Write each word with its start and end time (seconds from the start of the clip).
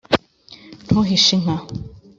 ntuhishe 0.85 1.31
inka, 1.37 1.55